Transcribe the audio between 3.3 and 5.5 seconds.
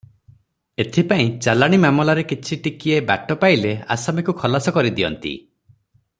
ପାଇଲେ ଆସାମୀକୁ ଖଲାସ କରି ଦିଅନ୍ତି।